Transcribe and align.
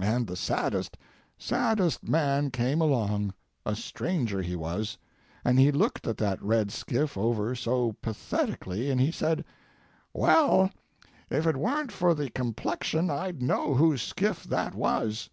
And 0.00 0.28
the 0.28 0.36
saddest, 0.36 0.96
saddest 1.36 2.06
man 2.08 2.52
came 2.52 2.80
along—a 2.80 3.74
stranger 3.74 4.40
he 4.40 4.54
was—and 4.54 5.58
he 5.58 5.72
looked 5.72 6.04
that 6.16 6.40
red 6.40 6.70
skiff 6.70 7.18
over 7.18 7.56
so 7.56 7.96
pathetically, 8.00 8.88
and 8.88 9.00
he 9.00 9.10
said: 9.10 9.44
"Well, 10.12 10.70
if 11.28 11.44
it 11.44 11.56
weren't 11.56 11.90
for 11.90 12.14
the 12.14 12.30
complexion 12.30 13.10
I'd 13.10 13.42
know 13.42 13.74
whose 13.74 14.00
skiff 14.00 14.44
that 14.44 14.76
was." 14.76 15.28